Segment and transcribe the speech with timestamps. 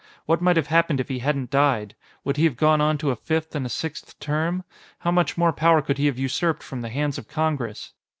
[0.25, 1.93] What might have happened if he hadn't died?
[2.23, 4.63] Would he have gone on to a fifth and a sixth term?
[4.97, 7.93] How much more power could he have usurped from the hands of Congress?"